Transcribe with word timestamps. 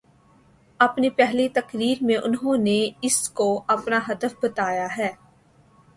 اپنی 0.79 1.09
پہلی 1.09 1.47
تقریر 1.49 2.03
میں 2.03 2.17
انہوں 2.17 2.57
نے 2.57 2.89
اس 3.01 3.29
کو 3.29 3.63
اپناہدف 3.67 4.43
بتایا 4.43 4.87
ہے۔ 4.97 5.11